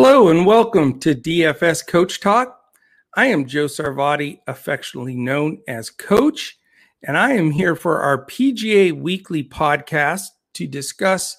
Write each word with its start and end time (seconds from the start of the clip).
Hello 0.00 0.28
and 0.28 0.46
welcome 0.46 1.00
to 1.00 1.12
DFS 1.12 1.84
Coach 1.84 2.20
Talk. 2.20 2.56
I 3.16 3.26
am 3.26 3.46
Joe 3.46 3.64
Sarvati, 3.64 4.38
affectionately 4.46 5.16
known 5.16 5.58
as 5.66 5.90
Coach, 5.90 6.56
and 7.02 7.18
I 7.18 7.32
am 7.32 7.50
here 7.50 7.74
for 7.74 8.00
our 8.00 8.24
PGA 8.26 8.92
Weekly 8.92 9.42
podcast 9.42 10.26
to 10.54 10.68
discuss 10.68 11.36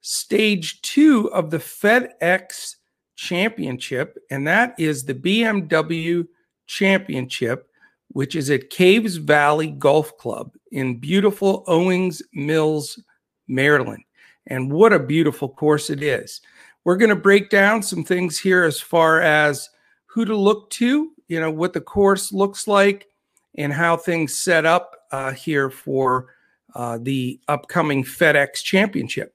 stage 0.00 0.82
two 0.82 1.30
of 1.32 1.50
the 1.50 1.58
FedEx 1.58 2.74
Championship, 3.14 4.18
and 4.28 4.44
that 4.44 4.74
is 4.76 5.04
the 5.04 5.14
BMW 5.14 6.26
Championship, 6.66 7.68
which 8.08 8.34
is 8.34 8.50
at 8.50 8.70
Caves 8.70 9.18
Valley 9.18 9.68
Golf 9.68 10.18
Club 10.18 10.56
in 10.72 10.98
beautiful 10.98 11.62
Owings 11.68 12.24
Mills, 12.34 13.00
Maryland. 13.46 14.02
And 14.48 14.72
what 14.72 14.92
a 14.92 14.98
beautiful 14.98 15.48
course 15.48 15.90
it 15.90 16.02
is. 16.02 16.40
We're 16.84 16.96
going 16.96 17.10
to 17.10 17.16
break 17.16 17.50
down 17.50 17.82
some 17.82 18.04
things 18.04 18.38
here 18.38 18.64
as 18.64 18.80
far 18.80 19.20
as 19.20 19.68
who 20.06 20.24
to 20.24 20.36
look 20.36 20.70
to, 20.70 21.10
you 21.28 21.40
know, 21.40 21.50
what 21.50 21.72
the 21.72 21.80
course 21.80 22.32
looks 22.32 22.66
like, 22.66 23.06
and 23.56 23.72
how 23.72 23.96
things 23.96 24.36
set 24.36 24.64
up 24.64 24.96
uh, 25.12 25.32
here 25.32 25.70
for 25.70 26.34
uh, 26.74 26.98
the 27.00 27.40
upcoming 27.48 28.04
FedEx 28.04 28.62
Championship. 28.62 29.34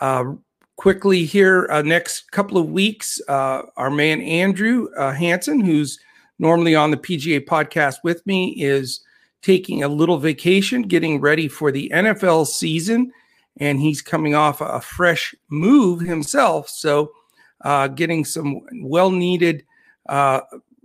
Uh, 0.00 0.34
quickly 0.76 1.24
here, 1.24 1.66
uh, 1.70 1.82
next 1.82 2.30
couple 2.30 2.58
of 2.58 2.70
weeks, 2.70 3.20
uh, 3.28 3.62
our 3.76 3.90
man 3.90 4.20
Andrew 4.20 4.88
uh, 4.96 5.12
Hanson, 5.12 5.60
who's 5.60 5.98
normally 6.38 6.74
on 6.74 6.90
the 6.90 6.96
PGA 6.96 7.44
podcast 7.44 7.96
with 8.04 8.24
me, 8.26 8.50
is 8.58 9.00
taking 9.42 9.82
a 9.82 9.88
little 9.88 10.18
vacation, 10.18 10.82
getting 10.82 11.20
ready 11.20 11.48
for 11.48 11.70
the 11.70 11.90
NFL 11.94 12.46
season 12.46 13.12
and 13.58 13.80
he's 13.80 14.02
coming 14.02 14.34
off 14.34 14.60
a 14.60 14.80
fresh 14.80 15.34
move 15.48 16.00
himself. 16.00 16.68
So, 16.68 17.12
uh, 17.60 17.88
getting 17.88 18.24
some 18.24 18.60
well 18.82 19.10
needed 19.10 19.64
uh, 20.08 20.40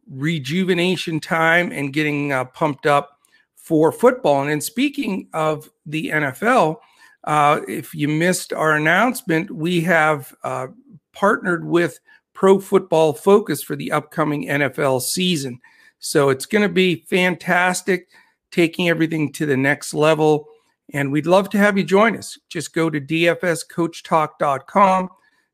rejuvenation 0.10 1.20
time 1.20 1.72
and 1.72 1.94
getting 1.94 2.32
uh, 2.32 2.46
pumped 2.46 2.86
up 2.86 3.20
for 3.56 3.92
football. 3.92 4.42
And, 4.42 4.50
then, 4.50 4.62
speaking 4.62 5.28
of 5.34 5.70
the 5.86 6.10
NFL, 6.10 6.78
uh, 7.26 7.62
if 7.68 7.94
you 7.94 8.08
missed 8.08 8.54
our 8.54 8.76
announcement, 8.76 9.52
we 9.52 9.82
have 9.82 10.34
uh, 10.44 10.68
partnered 11.14 11.66
with 11.66 12.00
Pro 12.34 12.60
Football 12.60 13.14
Focus 13.14 13.62
for 13.62 13.76
the 13.76 13.92
upcoming 13.92 14.48
NFL 14.48 15.02
season. 15.02 15.60
So, 15.98 16.30
it's 16.30 16.46
going 16.46 16.62
to 16.62 16.74
be 16.74 17.04
fantastic, 17.10 18.10
taking 18.52 18.90
everything 18.90 19.34
to 19.34 19.46
the 19.46 19.58
next 19.58 19.94
level. 19.94 20.49
And 20.94 21.12
we'd 21.12 21.28
love 21.28 21.50
to 21.52 21.58
have 21.58 21.78
you 21.78 21.84
join 21.84 22.18
us. 22.18 22.40
Just 22.50 22.74
go 22.74 22.90
to 22.90 23.00
dfscoachtalk.com. 23.00 25.10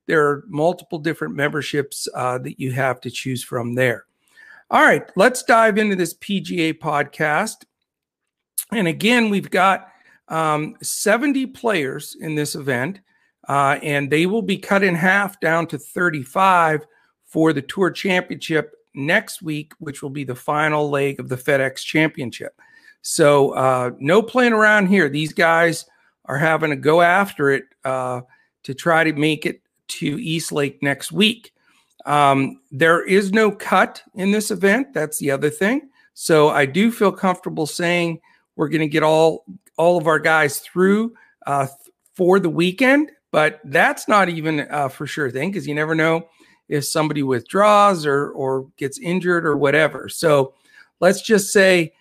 There 0.07 0.27
are 0.27 0.45
multiple 0.47 0.99
different 0.99 1.35
memberships 1.35 2.07
uh, 2.13 2.37
that 2.39 2.59
you 2.59 2.71
have 2.71 3.01
to 3.01 3.09
choose 3.09 3.43
from 3.43 3.75
there. 3.75 4.05
All 4.71 4.83
right, 4.83 5.03
let's 5.15 5.43
dive 5.43 5.77
into 5.77 5.95
this 5.95 6.15
PGA 6.15 6.73
podcast. 6.73 7.65
And 8.71 8.87
again, 8.87 9.29
we've 9.29 9.51
got 9.51 9.89
um, 10.27 10.75
70 10.81 11.45
players 11.47 12.15
in 12.19 12.35
this 12.35 12.55
event, 12.55 13.01
uh, 13.47 13.77
and 13.83 14.09
they 14.09 14.25
will 14.25 14.41
be 14.41 14.57
cut 14.57 14.83
in 14.83 14.95
half 14.95 15.39
down 15.39 15.67
to 15.67 15.77
35 15.77 16.87
for 17.25 17.53
the 17.53 17.61
Tour 17.61 17.91
Championship 17.91 18.73
next 18.95 19.41
week, 19.41 19.73
which 19.79 20.01
will 20.01 20.09
be 20.09 20.23
the 20.23 20.35
final 20.35 20.89
leg 20.89 21.19
of 21.19 21.29
the 21.29 21.35
FedEx 21.35 21.83
Championship. 21.83 22.59
So 23.07 23.51
uh, 23.51 23.91
no 23.99 24.23
playing 24.23 24.53
around 24.53 24.87
here. 24.87 25.09
These 25.09 25.31
guys 25.31 25.85
are 26.25 26.39
having 26.39 26.71
to 26.71 26.75
go 26.75 27.01
after 27.01 27.51
it 27.51 27.65
uh, 27.83 28.21
to 28.63 28.73
try 28.73 29.03
to 29.03 29.13
make 29.13 29.45
it 29.45 29.61
to 29.89 30.19
East 30.19 30.51
Lake 30.51 30.81
next 30.81 31.11
week. 31.11 31.53
Um, 32.07 32.61
there 32.71 33.05
is 33.05 33.31
no 33.31 33.51
cut 33.51 34.01
in 34.15 34.31
this 34.31 34.49
event. 34.49 34.91
That's 34.95 35.19
the 35.19 35.29
other 35.29 35.51
thing. 35.51 35.89
So 36.15 36.49
I 36.49 36.65
do 36.65 36.91
feel 36.91 37.11
comfortable 37.11 37.67
saying 37.67 38.21
we're 38.55 38.69
going 38.69 38.81
to 38.81 38.87
get 38.87 39.03
all 39.03 39.45
all 39.77 39.99
of 39.99 40.07
our 40.07 40.19
guys 40.19 40.61
through 40.61 41.13
uh, 41.45 41.67
for 42.15 42.39
the 42.39 42.49
weekend. 42.49 43.11
But 43.29 43.59
that's 43.65 44.07
not 44.07 44.29
even 44.29 44.61
a 44.71 44.89
for 44.89 45.05
sure 45.05 45.29
thing 45.29 45.51
because 45.51 45.67
you 45.67 45.75
never 45.75 45.93
know 45.93 46.27
if 46.69 46.85
somebody 46.85 47.21
withdraws 47.21 48.03
or 48.03 48.31
or 48.31 48.65
gets 48.77 48.97
injured 48.97 49.45
or 49.45 49.57
whatever. 49.57 50.09
So 50.09 50.55
let's 50.99 51.21
just 51.21 51.53
say 51.53 51.93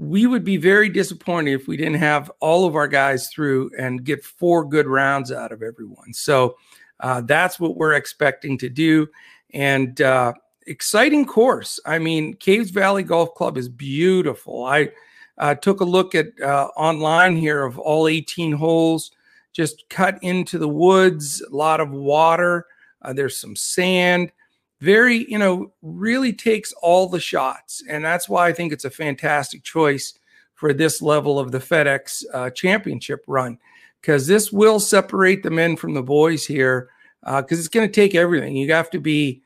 we 0.00 0.26
would 0.26 0.44
be 0.44 0.56
very 0.56 0.88
disappointed 0.88 1.52
if 1.52 1.68
we 1.68 1.76
didn't 1.76 1.98
have 1.98 2.30
all 2.40 2.66
of 2.66 2.74
our 2.74 2.88
guys 2.88 3.28
through 3.28 3.70
and 3.78 4.02
get 4.02 4.24
four 4.24 4.64
good 4.64 4.86
rounds 4.86 5.30
out 5.30 5.52
of 5.52 5.62
everyone. 5.62 6.14
So 6.14 6.56
uh, 7.00 7.20
that's 7.20 7.60
what 7.60 7.76
we're 7.76 7.92
expecting 7.92 8.56
to 8.58 8.70
do. 8.70 9.08
And 9.52 10.00
uh, 10.00 10.32
exciting 10.66 11.26
course. 11.26 11.78
I 11.84 11.98
mean, 11.98 12.32
Caves 12.34 12.70
Valley 12.70 13.02
Golf 13.02 13.34
Club 13.34 13.58
is 13.58 13.68
beautiful. 13.68 14.64
I 14.64 14.90
uh, 15.36 15.54
took 15.56 15.82
a 15.82 15.84
look 15.84 16.14
at 16.14 16.28
uh, 16.40 16.68
online 16.78 17.36
here 17.36 17.62
of 17.62 17.78
all 17.78 18.08
18 18.08 18.52
holes, 18.52 19.10
just 19.52 19.86
cut 19.90 20.18
into 20.22 20.56
the 20.56 20.68
woods, 20.68 21.42
a 21.42 21.54
lot 21.54 21.78
of 21.78 21.90
water. 21.90 22.64
Uh, 23.02 23.12
there's 23.12 23.36
some 23.36 23.54
sand 23.54 24.32
very, 24.80 25.30
you 25.30 25.38
know, 25.38 25.72
really 25.82 26.32
takes 26.32 26.72
all 26.80 27.08
the 27.08 27.20
shots. 27.20 27.82
And 27.88 28.04
that's 28.04 28.28
why 28.28 28.48
I 28.48 28.52
think 28.52 28.72
it's 28.72 28.84
a 28.84 28.90
fantastic 28.90 29.62
choice 29.62 30.14
for 30.54 30.72
this 30.72 31.00
level 31.00 31.38
of 31.38 31.52
the 31.52 31.58
FedEx 31.58 32.24
uh, 32.32 32.50
championship 32.50 33.24
run, 33.26 33.58
because 34.00 34.26
this 34.26 34.52
will 34.52 34.80
separate 34.80 35.42
the 35.42 35.50
men 35.50 35.76
from 35.76 35.94
the 35.94 36.02
boys 36.02 36.46
here, 36.46 36.90
because 37.22 37.58
uh, 37.58 37.60
it's 37.60 37.68
going 37.68 37.86
to 37.86 37.92
take 37.92 38.14
everything. 38.14 38.56
You 38.56 38.72
have 38.72 38.90
to 38.90 38.98
be 38.98 39.42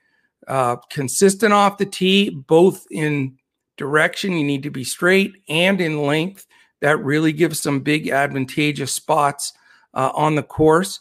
uh, 0.49 0.77
consistent 0.91 1.53
off 1.53 1.79
the 1.79 1.87
tee, 1.87 2.31
both 2.31 2.87
in 2.91 3.39
direction, 3.77 4.33
you 4.33 4.45
need 4.45 4.63
to 4.63 4.71
be 4.71 4.85
straight, 4.85 5.35
and 5.49 5.81
in 5.81 6.03
length. 6.03 6.47
That 6.81 7.03
really 7.03 7.33
gives 7.33 7.61
some 7.61 7.81
big 7.81 8.09
advantageous 8.09 8.93
spots 8.93 9.53
uh, 9.95 10.11
on 10.15 10.35
the 10.35 10.43
course. 10.43 11.01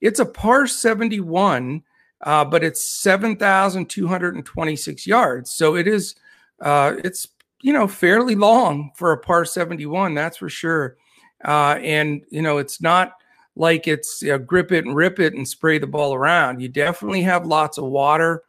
It's 0.00 0.20
a 0.20 0.26
par 0.26 0.66
71 0.66 1.82
uh, 2.22 2.44
but 2.44 2.62
it's 2.62 2.86
7,226 2.86 5.06
yards. 5.06 5.50
So 5.50 5.76
it 5.76 5.88
is, 5.88 6.14
uh, 6.60 6.96
it's, 7.02 7.26
you 7.60 7.72
know, 7.72 7.88
fairly 7.88 8.34
long 8.34 8.90
for 8.94 9.12
a 9.12 9.18
par 9.18 9.44
71, 9.44 10.14
that's 10.14 10.36
for 10.36 10.48
sure. 10.48 10.96
Uh, 11.44 11.78
and, 11.82 12.24
you 12.30 12.42
know, 12.42 12.58
it's 12.58 12.80
not 12.80 13.14
like 13.56 13.86
it's 13.86 14.22
you 14.22 14.30
know, 14.30 14.38
grip 14.38 14.72
it 14.72 14.84
and 14.84 14.96
rip 14.96 15.20
it 15.20 15.34
and 15.34 15.46
spray 15.46 15.78
the 15.78 15.86
ball 15.86 16.14
around. 16.14 16.60
You 16.60 16.68
definitely 16.68 17.22
have 17.22 17.46
lots 17.46 17.78
of 17.78 17.84
water, 17.84 18.42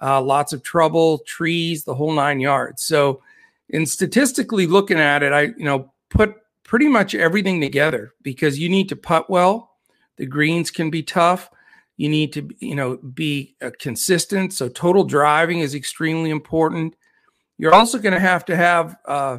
uh, 0.00 0.20
lots 0.20 0.52
of 0.52 0.62
trouble, 0.62 1.18
trees, 1.20 1.84
the 1.84 1.94
whole 1.94 2.12
nine 2.12 2.40
yards. 2.40 2.82
So, 2.82 3.22
in 3.68 3.86
statistically 3.86 4.66
looking 4.66 4.98
at 4.98 5.22
it, 5.22 5.32
I, 5.32 5.42
you 5.56 5.64
know, 5.64 5.90
put 6.10 6.34
pretty 6.64 6.88
much 6.88 7.14
everything 7.14 7.60
together 7.60 8.12
because 8.22 8.58
you 8.58 8.68
need 8.68 8.88
to 8.90 8.96
putt 8.96 9.30
well. 9.30 9.76
The 10.16 10.26
greens 10.26 10.70
can 10.70 10.90
be 10.90 11.02
tough 11.02 11.48
you 11.96 12.08
need 12.08 12.32
to, 12.32 12.48
you 12.58 12.74
know, 12.74 12.96
be 12.96 13.54
uh, 13.62 13.70
consistent. 13.78 14.52
So 14.52 14.68
total 14.68 15.04
driving 15.04 15.60
is 15.60 15.74
extremely 15.74 16.30
important. 16.30 16.96
You're 17.58 17.74
also 17.74 17.98
going 17.98 18.14
to 18.14 18.20
have 18.20 18.44
to 18.46 18.56
have 18.56 18.96
uh, 19.06 19.38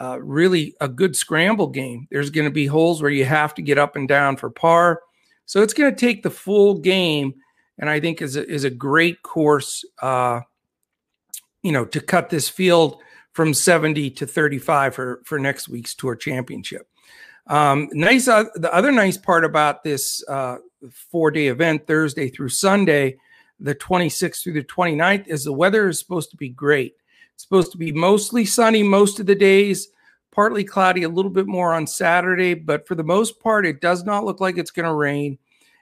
uh, 0.00 0.18
really 0.20 0.74
a 0.80 0.88
good 0.88 1.16
scramble 1.16 1.68
game. 1.68 2.06
There's 2.10 2.30
going 2.30 2.44
to 2.44 2.50
be 2.50 2.66
holes 2.66 3.00
where 3.00 3.10
you 3.10 3.24
have 3.24 3.54
to 3.54 3.62
get 3.62 3.78
up 3.78 3.96
and 3.96 4.06
down 4.06 4.36
for 4.36 4.50
par. 4.50 5.00
So 5.46 5.62
it's 5.62 5.74
going 5.74 5.92
to 5.92 5.98
take 5.98 6.22
the 6.22 6.30
full 6.30 6.78
game, 6.78 7.34
and 7.78 7.88
I 7.88 8.00
think 8.00 8.20
is 8.20 8.36
a, 8.36 8.46
is 8.46 8.64
a 8.64 8.70
great 8.70 9.22
course, 9.22 9.84
uh, 10.02 10.40
you 11.62 11.72
know, 11.72 11.84
to 11.86 12.00
cut 12.00 12.30
this 12.30 12.48
field 12.48 13.00
from 13.32 13.54
70 13.54 14.10
to 14.10 14.26
35 14.26 14.94
for 14.94 15.22
for 15.24 15.38
next 15.38 15.68
week's 15.68 15.94
Tour 15.94 16.16
Championship. 16.16 16.88
Um, 17.46 17.88
nice. 17.92 18.28
Uh, 18.28 18.44
the 18.54 18.72
other 18.74 18.90
nice 18.90 19.16
part 19.16 19.44
about 19.44 19.84
this 19.84 20.22
uh, 20.28 20.56
four 20.90 21.30
day 21.30 21.48
event, 21.48 21.86
Thursday 21.86 22.28
through 22.28 22.50
Sunday, 22.50 23.16
the 23.60 23.74
26th 23.74 24.42
through 24.42 24.54
the 24.54 24.64
29th, 24.64 25.26
is 25.28 25.44
the 25.44 25.52
weather 25.52 25.88
is 25.88 25.98
supposed 25.98 26.30
to 26.30 26.36
be 26.36 26.48
great. 26.48 26.94
It's 27.34 27.42
supposed 27.42 27.72
to 27.72 27.78
be 27.78 27.92
mostly 27.92 28.44
sunny 28.44 28.82
most 28.82 29.20
of 29.20 29.26
the 29.26 29.34
days, 29.34 29.88
partly 30.30 30.64
cloudy, 30.64 31.02
a 31.02 31.08
little 31.08 31.30
bit 31.30 31.46
more 31.46 31.74
on 31.74 31.86
Saturday, 31.86 32.54
but 32.54 32.86
for 32.86 32.94
the 32.94 33.04
most 33.04 33.40
part, 33.40 33.66
it 33.66 33.80
does 33.80 34.04
not 34.04 34.24
look 34.24 34.40
like 34.40 34.58
it's 34.58 34.70
going 34.70 34.86
to 34.86 34.94
rain. 34.94 35.38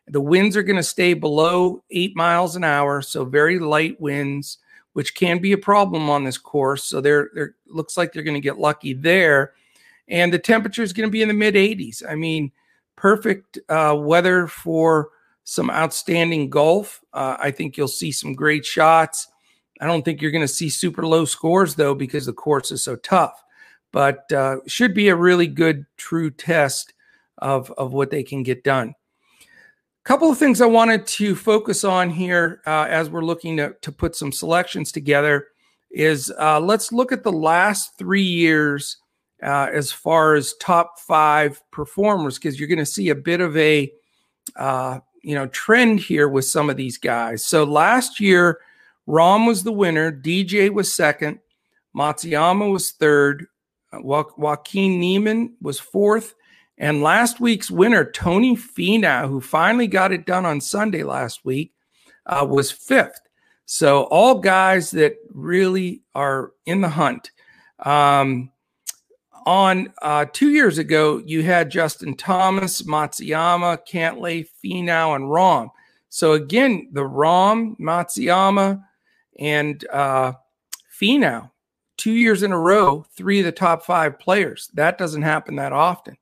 The 0.09 0.21
winds 0.21 0.57
are 0.57 0.63
going 0.63 0.77
to 0.77 0.83
stay 0.83 1.15
below 1.15 1.83
eight 1.91 2.15
miles 2.15 2.57
an 2.57 2.65
hour, 2.65 3.01
so 3.01 3.25
very 3.25 3.59
light 3.59 4.01
winds, 4.01 4.59
which 4.93 5.15
can 5.15 5.39
be 5.39 5.53
a 5.53 5.59
problem 5.59 6.11
on 6.11 6.25
this 6.25 6.39
course. 6.39 6.85
So 6.85 7.01
there, 7.01 7.31
there 7.35 7.55
looks 7.67 7.97
like 7.97 8.13
they're 8.13 8.23
going 8.23 8.35
to 8.35 8.41
get 8.41 8.59
lucky 8.59 8.93
there, 8.93 9.55
and 10.09 10.33
the 10.33 10.39
temperature 10.39 10.83
is 10.83 10.93
going 10.93 11.09
to 11.09 11.13
be 11.13 11.23
in 11.23 11.29
the 11.29 11.35
mid 11.35 11.55
80s. 11.55 12.03
I 12.09 12.15
mean, 12.15 12.53
perfect 12.97 13.59
uh, 13.69 13.97
weather 13.99 14.47
for 14.47 15.11
some 15.45 15.71
outstanding 15.71 16.51
golf. 16.51 17.01
Uh, 17.13 17.37
I 17.39 17.51
think 17.51 17.77
you'll 17.77 17.89
see 17.89 18.13
some 18.13 18.35
great 18.35 18.65
shots. 18.65 19.29
I 19.81 19.87
don't 19.87 20.05
think 20.05 20.23
you're 20.23 20.31
going 20.31 20.43
to 20.43 20.49
see 20.49 20.71
super 20.71 21.07
low 21.07 21.25
scores 21.25 21.75
though 21.75 21.95
because 21.95 22.27
the 22.27 22.33
course 22.33 22.71
is 22.73 22.83
so 22.83 22.97
tough. 22.97 23.43
But 23.93 24.31
uh, 24.33 24.57
should 24.67 24.95
be 24.95 25.09
a 25.09 25.17
really 25.17 25.47
good 25.47 25.87
true 25.97 26.31
test 26.31 26.95
of 27.39 27.71
of 27.73 27.93
what 27.93 28.11
they 28.11 28.23
can 28.23 28.43
get 28.43 28.65
done. 28.65 28.95
A 29.41 30.09
couple 30.09 30.31
of 30.31 30.39
things 30.39 30.61
I 30.61 30.67
wanted 30.67 31.07
to 31.07 31.35
focus 31.37 31.85
on 31.85 32.11
here 32.11 32.61
uh, 32.67 32.87
as 32.89 33.09
we're 33.09 33.25
looking 33.25 33.57
to, 33.57 33.75
to 33.81 33.93
put 33.93 34.17
some 34.17 34.33
selections 34.33 34.93
together 34.93 35.49
is 35.91 36.33
uh, 36.39 36.61
let's 36.61 36.93
look 36.93 37.13
at 37.13 37.23
the 37.23 37.33
last 37.33 37.97
three 37.99 38.23
years 38.23 38.99
uh, 39.45 39.69
as 39.73 39.93
far 39.93 40.35
as 40.35 40.55
top 40.55 40.99
five 40.99 41.63
performers 41.71 42.39
because 42.39 42.59
you're 42.59 42.69
going 42.69 42.79
to 42.79 42.87
see 42.87 43.11
a 43.11 43.15
bit 43.15 43.41
of 43.41 43.57
a 43.57 43.93
uh, 44.57 45.01
you 45.23 45.35
know 45.35 45.47
trend 45.49 46.01
here 46.01 46.29
with 46.29 46.47
some 46.47 46.71
of 46.71 46.77
these 46.77 46.99
guys. 46.99 47.45
So 47.45 47.65
last 47.65 48.21
year, 48.21 48.61
Rahm 49.07 49.47
was 49.47 49.63
the 49.63 49.73
winner, 49.73 50.11
DJ 50.11 50.71
was 50.71 50.93
second, 50.93 51.41
Matsuyama 51.95 52.73
was 52.73 52.93
third, 52.93 53.47
uh, 53.93 54.01
jo- 54.01 54.33
Joaquin 54.39 54.99
Niemann 54.99 55.55
was 55.61 55.79
fourth, 55.79 56.35
and 56.79 57.03
last 57.03 57.39
week's 57.39 57.71
winner, 57.71 58.11
Tony 58.11 58.57
Finau, 58.57 59.29
who 59.29 59.41
finally 59.41 59.87
got 59.87 60.13
it 60.13 60.27
done 60.27 60.47
on 60.47 60.61
Sunday 60.61 61.03
last 61.03 61.45
week, 61.45 61.73
uh, 62.27 62.47
was 62.49 62.71
fifth. 62.71 63.21
So 63.67 64.05
all 64.05 64.41
guys 64.41 64.91
that 64.93 65.17
really 65.31 66.03
are 66.15 66.53
in 66.67 66.81
the 66.81 66.89
hunt. 66.89 67.31
Um, 67.79 68.51
on 69.47 69.93
uh, 70.03 70.27
two 70.33 70.51
years 70.51 70.79
ago, 70.79 71.23
you 71.25 71.43
had 71.43 71.71
Justin 71.71 72.17
Thomas, 72.17 72.83
Matsuyama, 72.83 73.79
Cantlay, 73.87 74.47
Finau, 74.65 75.17
and 75.17 75.25
Rahm. 75.25 75.71
So 76.09 76.33
again, 76.33 76.89
the 76.93 77.03
Rahm, 77.03 77.79
Matsuyama, 77.79 78.83
and 79.39 79.85
uh, 79.93 80.33
Finau, 81.01 81.51
two 81.97 82.13
years 82.13 82.43
in 82.43 82.53
a 82.53 82.59
row, 82.59 83.05
three 83.17 83.41
of 83.41 83.45
the 83.45 83.53
top 83.53 83.85
five 83.85 84.19
players. 84.19 84.71
That 84.75 84.99
doesn't 84.99 85.23
happen 85.23 85.57
that 85.57 85.73
often. 85.73 86.17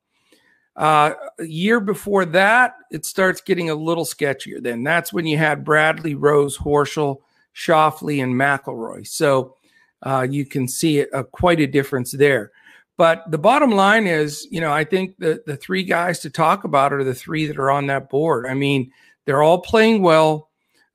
Uh, 0.75 1.13
a 1.39 1.45
year 1.45 1.79
before 1.79 2.25
that, 2.25 2.75
it 2.91 3.05
starts 3.05 3.41
getting 3.41 3.69
a 3.69 3.75
little 3.75 4.05
sketchier. 4.05 4.61
Then 4.61 4.83
that's 4.83 5.13
when 5.13 5.27
you 5.27 5.37
had 5.37 5.63
Bradley, 5.63 6.15
Rose, 6.15 6.57
Horschel, 6.57 7.17
Schauffele, 7.55 8.23
and 8.23 8.33
McIlroy. 8.33 9.07
So 9.07 9.55
uh, 10.01 10.25
you 10.29 10.45
can 10.45 10.67
see 10.67 11.01
a, 11.01 11.23
quite 11.23 11.59
a 11.59 11.67
difference 11.67 12.11
there. 12.11 12.51
But 12.97 13.23
the 13.31 13.39
bottom 13.39 13.71
line 13.71 14.05
is, 14.05 14.47
you 14.51 14.61
know, 14.61 14.71
I 14.71 14.83
think 14.83 15.17
the 15.17 15.41
the 15.45 15.57
three 15.57 15.83
guys 15.83 16.19
to 16.19 16.29
talk 16.29 16.63
about 16.63 16.93
are 16.93 17.03
the 17.03 17.15
three 17.15 17.47
that 17.47 17.57
are 17.57 17.71
on 17.71 17.87
that 17.87 18.09
board. 18.09 18.45
I 18.45 18.53
mean, 18.53 18.91
they're 19.25 19.41
all 19.41 19.59
playing 19.59 20.01
well. 20.01 20.49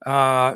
Uh, 0.07 0.55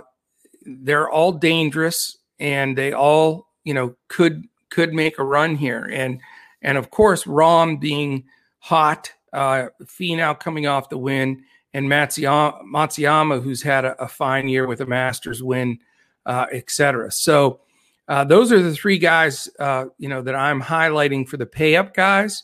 they're 0.65 1.11
all 1.11 1.33
dangerous, 1.33 2.19
and 2.39 2.79
they 2.79 2.93
all, 2.93 3.49
you 3.65 3.75
know, 3.75 3.97
could 4.09 4.45
could 4.71 4.95
make 4.95 5.19
a 5.19 5.25
run 5.25 5.57
here. 5.57 5.89
And 5.93 6.21
and 6.63 6.79
of 6.79 6.91
course, 6.91 7.25
Rahm 7.25 7.81
being 7.81 8.25
hot, 8.61 9.13
uh, 9.33 9.67
Finau 9.83 10.39
coming 10.39 10.69
off 10.69 10.89
the 10.89 10.99
win, 10.99 11.43
and 11.75 11.89
Matsuyama, 11.89 13.43
who's 13.43 13.63
had 13.63 13.85
a, 13.85 14.01
a, 14.01 14.07
fine 14.07 14.49
year 14.49 14.69
with 14.69 14.81
a 14.81 14.87
Masters 14.87 15.43
win, 15.43 15.79
uh, 16.27 16.47
etc. 16.53 17.11
So 17.11 17.61
uh, 18.09 18.25
those 18.25 18.53
are 18.53 18.61
the 18.63 18.75
three 18.75 18.99
guys, 18.99 19.49
uh, 19.59 19.87
you 19.99 20.09
know, 20.09 20.23
that 20.23 20.35
I'm 20.35 20.61
highlighting 20.61 21.29
for 21.29 21.37
the 21.37 21.47
pay 21.47 21.77
up 21.77 21.95
guys, 21.95 22.43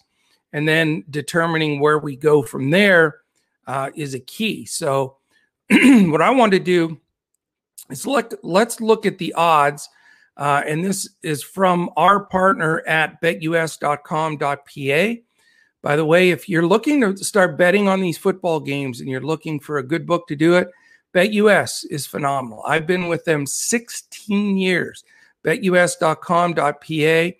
and 0.52 0.66
then 0.66 1.04
determining 1.10 1.80
where 1.80 1.98
we 1.98 2.16
go 2.16 2.42
from 2.42 2.70
there 2.70 3.20
uh, 3.66 3.90
is 3.94 4.14
a 4.14 4.20
key. 4.20 4.64
So 4.64 5.16
what 5.70 6.22
I 6.22 6.30
want 6.30 6.52
to 6.52 6.58
do 6.58 6.98
is 7.90 8.06
look. 8.06 8.34
Let's 8.42 8.80
look 8.80 9.06
at 9.06 9.18
the 9.18 9.34
odds. 9.34 9.88
Uh, 10.36 10.62
and 10.66 10.84
this 10.84 11.08
is 11.22 11.42
from 11.42 11.90
our 11.96 12.24
partner 12.24 12.80
at 12.86 13.20
betus.com.pa. 13.20 14.44
By 15.82 15.96
the 15.96 16.04
way, 16.04 16.30
if 16.30 16.48
you're 16.48 16.66
looking 16.66 17.00
to 17.00 17.16
start 17.24 17.58
betting 17.58 17.88
on 17.88 18.00
these 18.00 18.18
football 18.18 18.60
games 18.60 19.00
and 19.00 19.08
you're 19.08 19.20
looking 19.20 19.58
for 19.58 19.78
a 19.78 19.82
good 19.82 20.06
book 20.06 20.28
to 20.28 20.36
do 20.36 20.54
it, 20.54 20.68
BetUS 21.14 21.84
is 21.90 22.06
phenomenal. 22.06 22.62
I've 22.66 22.86
been 22.86 23.08
with 23.08 23.24
them 23.24 23.46
16 23.46 24.56
years. 24.56 25.02
BetUS.com.pa. 25.48 27.36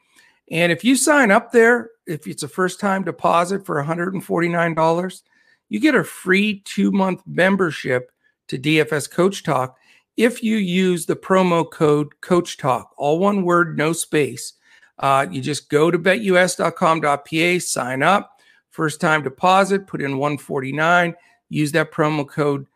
And 0.50 0.72
if 0.72 0.82
you 0.82 0.96
sign 0.96 1.30
up 1.30 1.52
there, 1.52 1.90
if 2.06 2.26
it's 2.26 2.42
a 2.42 2.48
first 2.48 2.80
time 2.80 3.04
deposit 3.04 3.66
for 3.66 3.82
$149, 3.82 5.22
you 5.68 5.80
get 5.80 5.94
a 5.94 6.04
free 6.04 6.62
two 6.64 6.90
month 6.90 7.22
membership 7.26 8.10
to 8.48 8.58
DFS 8.58 9.10
Coach 9.10 9.42
Talk 9.42 9.76
if 10.16 10.42
you 10.42 10.56
use 10.56 11.06
the 11.06 11.14
promo 11.14 11.70
code 11.70 12.20
Coach 12.22 12.56
Talk, 12.56 12.92
all 12.96 13.20
one 13.20 13.44
word, 13.44 13.78
no 13.78 13.92
space. 13.92 14.54
Uh, 14.98 15.26
you 15.30 15.40
just 15.40 15.68
go 15.70 15.92
to 15.92 15.98
betus.com.pa, 15.98 17.60
sign 17.60 18.02
up, 18.02 18.40
first 18.70 19.00
time 19.00 19.22
deposit, 19.22 19.86
put 19.86 20.02
in 20.02 20.18
149, 20.18 21.14
use 21.50 21.70
that 21.70 21.92
promo 21.92 22.28
code 22.28 22.66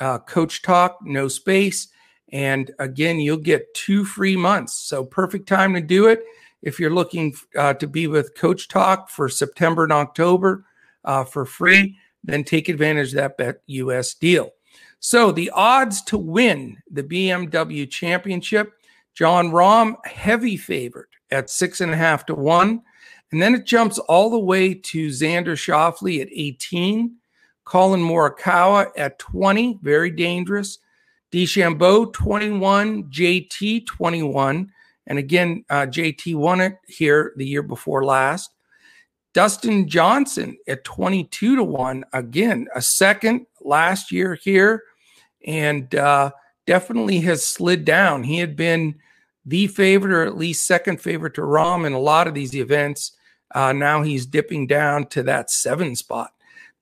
uh, 0.00 0.18
Coach 0.20 0.62
Talk, 0.62 0.98
no 1.02 1.28
space. 1.28 1.88
And 2.36 2.70
again, 2.78 3.18
you'll 3.18 3.38
get 3.38 3.72
two 3.72 4.04
free 4.04 4.36
months. 4.36 4.74
So, 4.74 5.02
perfect 5.02 5.48
time 5.48 5.72
to 5.72 5.80
do 5.80 6.06
it. 6.06 6.22
If 6.60 6.78
you're 6.78 6.90
looking 6.90 7.34
uh, 7.56 7.72
to 7.74 7.86
be 7.86 8.08
with 8.08 8.34
Coach 8.34 8.68
Talk 8.68 9.08
for 9.08 9.30
September 9.30 9.84
and 9.84 9.92
October 9.92 10.66
uh, 11.06 11.24
for 11.24 11.46
free, 11.46 11.96
then 12.22 12.44
take 12.44 12.68
advantage 12.68 13.14
of 13.14 13.36
that 13.36 13.38
BetUS 13.38 14.18
deal. 14.18 14.50
So, 15.00 15.32
the 15.32 15.48
odds 15.54 16.02
to 16.02 16.18
win 16.18 16.76
the 16.90 17.02
BMW 17.02 17.88
Championship 17.88 18.74
Jon 19.14 19.50
Rahm, 19.50 19.94
heavy 20.04 20.58
favorite 20.58 21.08
at 21.30 21.48
six 21.48 21.80
and 21.80 21.90
a 21.90 21.96
half 21.96 22.26
to 22.26 22.34
one. 22.34 22.82
And 23.32 23.40
then 23.40 23.54
it 23.54 23.64
jumps 23.64 23.98
all 23.98 24.28
the 24.28 24.38
way 24.38 24.74
to 24.74 25.08
Xander 25.08 25.56
Schauffele 25.56 26.20
at 26.20 26.28
18, 26.30 27.16
Collin 27.64 28.02
Morikawa 28.02 28.88
at 28.94 29.18
20, 29.18 29.78
very 29.80 30.10
dangerous. 30.10 30.80
DeChambeau 31.32 32.12
21, 32.12 33.04
JT 33.04 33.86
21. 33.86 34.70
And 35.06 35.18
again, 35.18 35.64
uh, 35.70 35.86
JT 35.86 36.34
won 36.34 36.60
it 36.60 36.74
here 36.86 37.32
the 37.36 37.46
year 37.46 37.62
before 37.62 38.04
last. 38.04 38.50
Dustin 39.34 39.86
Johnson 39.86 40.56
at 40.66 40.84
22 40.84 41.56
to 41.56 41.62
1. 41.62 42.04
Again, 42.12 42.68
a 42.74 42.80
second 42.80 43.46
last 43.60 44.10
year 44.10 44.38
here 44.42 44.82
and 45.46 45.94
uh, 45.94 46.30
definitely 46.66 47.20
has 47.20 47.44
slid 47.44 47.84
down. 47.84 48.22
He 48.22 48.38
had 48.38 48.56
been 48.56 48.96
the 49.44 49.66
favorite 49.68 50.12
or 50.12 50.24
at 50.24 50.38
least 50.38 50.66
second 50.66 51.00
favorite 51.00 51.34
to 51.34 51.42
Rahm 51.42 51.86
in 51.86 51.92
a 51.92 51.98
lot 51.98 52.26
of 52.26 52.34
these 52.34 52.54
events. 52.54 53.12
Uh, 53.54 53.72
now 53.72 54.02
he's 54.02 54.26
dipping 54.26 54.66
down 54.66 55.06
to 55.08 55.22
that 55.24 55.50
seven 55.50 55.94
spot. 55.94 56.30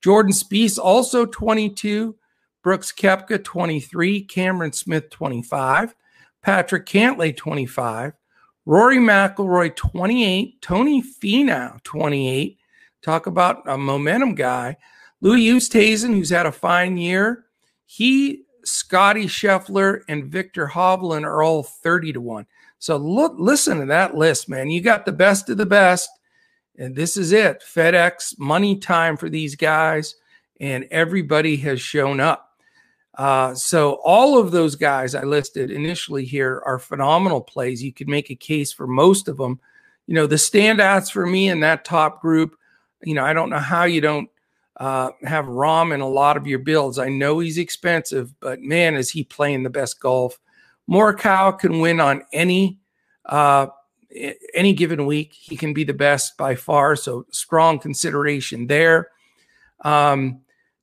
Jordan 0.02 0.32
Spieth 0.32 0.78
also 0.78 1.26
22. 1.26 2.14
Brooks 2.64 2.90
Koepka 2.90 3.44
23. 3.44 4.22
Cameron 4.22 4.72
Smith 4.72 5.10
25. 5.10 5.94
Patrick 6.42 6.86
Cantlay 6.86 7.36
25. 7.36 8.14
Rory 8.66 8.96
McIlroy 8.96 9.76
28. 9.76 10.60
Tony 10.62 11.02
Finau 11.02 11.80
28. 11.84 12.58
Talk 13.02 13.26
about 13.26 13.62
a 13.66 13.76
momentum 13.76 14.34
guy. 14.34 14.78
Louis 15.20 15.46
Oosthuizen, 15.46 16.14
who's 16.14 16.30
had 16.30 16.46
a 16.46 16.52
fine 16.52 16.96
year. 16.96 17.44
He 17.84 18.44
Scottie 18.64 19.26
Scheffler 19.26 20.00
and 20.08 20.24
Viktor 20.24 20.66
Hovland 20.66 21.24
are 21.24 21.42
all 21.42 21.62
30 21.62 22.14
to 22.14 22.20
1. 22.22 22.46
So 22.78 22.96
look, 22.96 23.34
listen 23.38 23.80
to 23.80 23.86
that 23.86 24.14
list, 24.14 24.48
man. 24.48 24.70
You 24.70 24.80
got 24.80 25.04
the 25.04 25.12
best 25.12 25.50
of 25.50 25.58
the 25.58 25.66
best. 25.66 26.08
And 26.78 26.96
this 26.96 27.16
is 27.16 27.30
it. 27.30 27.62
FedEx 27.62 28.38
money 28.38 28.78
time 28.78 29.16
for 29.16 29.28
these 29.28 29.54
guys, 29.54 30.16
and 30.58 30.86
everybody 30.90 31.56
has 31.58 31.80
shown 31.80 32.20
up. 32.20 32.53
Uh, 33.16 33.54
so 33.54 34.00
all 34.04 34.38
of 34.38 34.50
those 34.50 34.74
guys 34.74 35.14
I 35.14 35.22
listed 35.22 35.70
initially 35.70 36.24
here 36.24 36.62
are 36.64 36.78
phenomenal 36.78 37.40
plays. 37.40 37.82
You 37.82 37.92
could 37.92 38.08
make 38.08 38.30
a 38.30 38.34
case 38.34 38.72
for 38.72 38.86
most 38.86 39.28
of 39.28 39.36
them. 39.36 39.60
You 40.06 40.14
know, 40.14 40.26
the 40.26 40.36
standouts 40.36 41.10
for 41.10 41.26
me 41.26 41.48
in 41.48 41.60
that 41.60 41.84
top 41.84 42.20
group, 42.20 42.56
you 43.02 43.14
know, 43.14 43.24
I 43.24 43.32
don't 43.32 43.50
know 43.50 43.58
how 43.58 43.84
you 43.84 44.00
don't 44.00 44.28
uh, 44.78 45.10
have 45.22 45.46
Rahm 45.46 45.94
in 45.94 46.00
a 46.00 46.08
lot 46.08 46.36
of 46.36 46.46
your 46.46 46.58
builds. 46.58 46.98
I 46.98 47.08
know 47.08 47.38
he's 47.38 47.58
expensive, 47.58 48.38
but 48.40 48.60
man, 48.60 48.96
is 48.96 49.10
he 49.10 49.22
playing 49.22 49.62
the 49.62 49.70
best 49.70 50.00
golf. 50.00 50.38
Morikawa 50.90 51.58
can 51.58 51.80
win 51.80 52.00
on 52.00 52.22
any 52.32 52.78
uh, 53.26 53.68
any 54.54 54.72
given 54.72 55.06
week. 55.06 55.32
He 55.32 55.56
can 55.56 55.72
be 55.72 55.84
the 55.84 55.94
best 55.94 56.36
by 56.36 56.54
far, 56.54 56.96
so 56.96 57.26
strong 57.30 57.78
consideration 57.78 58.66
there. 58.66 59.08
Um, 59.80 60.40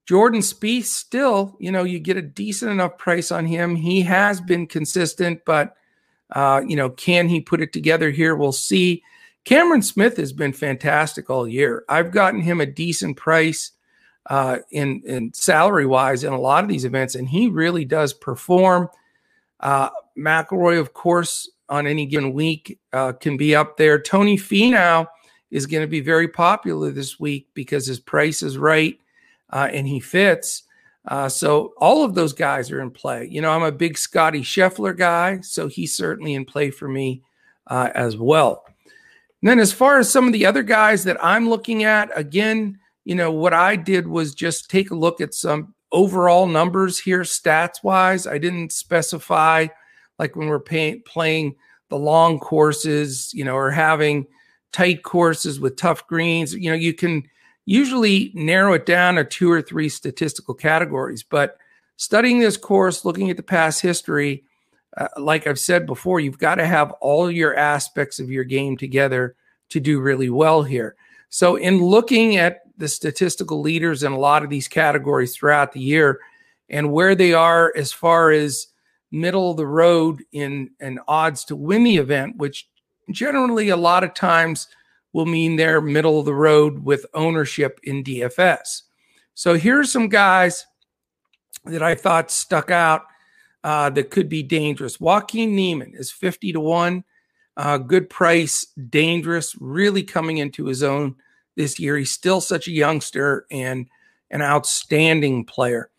Jordan 0.08 0.42
Spieth, 0.42 0.86
still, 0.86 1.56
you 1.60 1.72
know, 1.72 1.84
you 1.84 2.00
get 2.00 2.18
a 2.18 2.22
decent 2.22 2.72
enough 2.72 2.98
price 2.98 3.32
on 3.32 3.46
him. 3.46 3.76
He 3.76 4.02
has 4.02 4.42
been 4.42 4.68
consistent, 4.68 5.42
but 5.46 5.76
uh, 6.32 6.62
you 6.66 6.76
know, 6.76 6.90
can 6.90 7.28
he 7.28 7.42
put 7.42 7.62
it 7.62 7.74
together 7.74 8.10
here? 8.10 8.36
We'll 8.36 8.52
see. 8.52 9.04
Cameron 9.44 9.82
Smith 9.82 10.18
has 10.18 10.34
been 10.34 10.54
fantastic 10.54 11.30
all 11.30 11.48
year. 11.48 11.84
I've 11.90 12.12
gotten 12.12 12.42
him 12.42 12.62
a 12.62 12.66
decent 12.66 13.18
price 13.18 13.72
uh, 14.30 14.60
in 14.72 15.02
in 15.06 15.34
salary 15.34 15.86
wise 15.86 16.24
in 16.24 16.34
a 16.34 16.40
lot 16.40 16.64
of 16.64 16.70
these 16.70 16.86
events, 16.86 17.16
and 17.16 17.28
he 17.28 17.48
really 17.48 17.86
does 17.86 18.14
perform. 18.14 18.90
Uh, 19.60 19.90
McIlroy, 20.18 20.80
of 20.80 20.94
course, 20.94 21.50
on 21.70 21.88
any 21.88 22.06
given 22.06 22.34
week 22.34 22.80
uh, 22.94 23.14
can 23.14 23.38
be 23.38 23.56
up 23.56 23.78
there. 23.78 24.00
Tony 24.00 24.38
Finau 24.38 25.08
is 25.50 25.66
going 25.66 25.82
to 25.82 25.88
be 25.88 26.02
very 26.02 26.28
popular 26.28 26.92
this 26.92 27.20
week 27.20 27.48
because 27.54 27.86
his 27.86 28.00
price 28.00 28.42
is 28.42 28.58
right 28.58 29.00
uh, 29.52 29.70
and 29.72 29.88
he 29.88 30.00
fits. 30.00 30.64
Uh, 31.08 31.28
so 31.28 31.74
all 31.78 32.04
of 32.04 32.14
those 32.14 32.34
guys 32.34 32.72
are 32.72 32.82
in 32.82 32.92
play. 32.92 33.28
You 33.30 33.42
know, 33.42 33.52
I'm 33.52 33.64
a 33.64 33.72
big 33.72 33.98
Scottie 33.98 34.44
Scheffler 34.44 34.96
guy, 34.96 35.42
so 35.42 35.68
he's 35.68 35.96
certainly 35.96 36.36
in 36.36 36.46
play 36.46 36.70
for 36.70 36.88
me 36.88 37.24
uh, 37.68 37.90
as 37.96 38.18
well. 38.18 38.64
And 39.42 39.50
then, 39.50 39.60
as 39.60 39.74
far 39.74 39.98
as 39.98 40.12
some 40.12 40.28
of 40.28 40.34
the 40.34 40.46
other 40.46 40.62
guys 40.62 41.04
that 41.06 41.18
I'm 41.24 41.50
looking 41.50 41.84
at, 41.84 42.16
again, 42.16 42.78
you 43.06 43.16
know, 43.16 43.32
what 43.32 43.54
I 43.54 43.76
did 43.76 44.08
was 44.08 44.36
just 44.36 44.70
take 44.70 44.92
a 44.92 44.96
look 44.96 45.20
at 45.20 45.34
some 45.34 45.74
overall 45.92 46.46
numbers 46.46 47.00
here, 47.00 47.22
stats 47.22 47.84
wise. 47.84 48.28
I 48.28 48.38
didn't 48.38 48.72
specify, 48.72 49.68
like 50.20 50.36
when 50.36 50.48
we're 50.48 50.60
pay- 50.60 51.00
playing 51.00 51.56
the 51.90 51.98
long 51.98 52.40
courses, 52.40 53.34
you 53.34 53.44
know, 53.44 53.56
or 53.56 53.72
having 53.72 54.28
tight 54.72 55.02
courses 55.04 55.60
with 55.60 55.76
tough 55.76 56.06
greens. 56.08 56.54
You 56.54 56.70
know, 56.70 56.78
you 56.78 56.94
can 56.94 57.24
usually 57.66 58.32
narrow 58.34 58.74
it 58.74 58.86
down 58.86 59.16
to 59.16 59.24
two 59.24 59.52
or 59.52 59.62
three 59.62 59.90
statistical 59.90 60.54
categories. 60.54 61.24
But 61.24 61.58
studying 61.98 62.40
this 62.40 62.58
course, 62.58 63.06
looking 63.06 63.30
at 63.30 63.38
the 63.38 63.44
past 63.44 63.82
history, 63.82 64.44
uh, 64.98 65.08
like 65.18 65.48
I've 65.48 65.60
said 65.60 65.86
before, 65.86 66.20
you've 66.20 66.40
got 66.40 66.56
to 66.56 66.66
have 66.66 66.92
all 67.02 67.32
your 67.32 67.56
aspects 67.56 68.20
of 68.20 68.30
your 68.30 68.44
game 68.44 68.78
together 68.78 69.36
to 69.70 69.80
do 69.80 70.02
really 70.02 70.30
well 70.30 70.64
here. 70.64 70.96
So, 71.30 71.56
in 71.56 71.82
looking 71.82 72.36
at 72.36 72.62
the 72.78 72.90
statistical 72.90 73.62
leaders 73.62 74.04
in 74.04 74.12
a 74.12 74.20
lot 74.20 74.44
of 74.44 74.50
these 74.50 74.68
categories 74.68 75.36
throughout 75.36 75.72
the 75.72 75.80
year 75.80 76.20
and 76.70 76.92
where 76.92 77.16
they 77.16 77.34
are 77.34 77.72
as 77.78 77.94
far 77.94 78.32
as 78.32 78.68
middle 79.12 79.52
of 79.52 79.58
the 79.58 79.68
road 79.68 80.24
in 80.32 80.72
an 80.80 81.00
odds 81.08 81.46
to 81.46 81.56
win 81.56 81.84
the 81.84 81.98
event, 81.98 82.38
which 82.38 82.68
generally 83.12 83.70
a 83.70 83.78
lot 83.78 84.04
of 84.04 84.14
times 84.14 84.68
will 85.14 85.26
mean 85.26 85.56
they're 85.56 85.82
middle 85.82 86.20
of 86.20 86.26
the 86.26 86.34
road 86.34 86.84
with 86.84 87.06
ownership 87.14 87.80
in 87.84 88.04
DFS. 88.04 88.84
So 89.34 89.56
here's 89.56 89.92
some 89.92 90.10
guys 90.10 90.66
that 91.66 91.84
I 91.84 91.96
thought 91.96 92.32
stuck 92.32 92.72
out 92.72 93.04
uh, 93.64 93.90
that 93.92 94.10
could 94.10 94.30
be 94.30 94.44
dangerous. 94.44 95.00
Joaquin 95.00 95.56
Niemann 95.56 95.94
is 95.96 96.12
50 96.12 96.54
to 96.54 96.60
1. 96.60 97.04
Uh, 97.58 97.78
good 97.78 98.10
price, 98.10 98.66
dangerous, 98.90 99.56
really 99.60 100.04
coming 100.04 100.38
into 100.38 100.66
his 100.66 100.84
own 100.84 101.16
this 101.56 101.80
year. 101.80 101.98
He's 101.98 102.12
still 102.12 102.42
such 102.42 102.68
a 102.68 102.72
youngster 102.72 103.46
and 103.52 103.88
an 104.32 104.42
outstanding 104.42 105.46
player. 105.46 105.90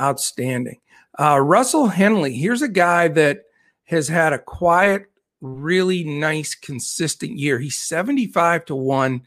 Outstanding. 0.00 0.80
Uh, 1.20 1.38
Russell 1.40 1.88
Henley, 1.88 2.34
here's 2.34 2.62
a 2.62 2.68
guy 2.68 3.08
that 3.08 3.42
has 3.84 4.08
had 4.08 4.32
a 4.32 4.38
quiet 4.38 5.11
really 5.42 6.04
nice, 6.04 6.54
consistent 6.54 7.32
year. 7.32 7.58
He's 7.58 7.76
75 7.76 8.64
to 8.66 8.74
1. 8.74 9.22